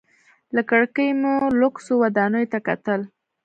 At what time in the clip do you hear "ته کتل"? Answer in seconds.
2.51-3.01